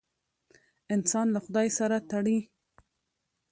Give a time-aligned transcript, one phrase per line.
[0.95, 2.37] انسان له خدای سره تړي.